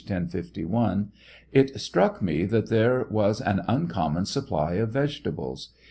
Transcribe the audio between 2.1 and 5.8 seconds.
me that there was an uncommon supply of vegetables.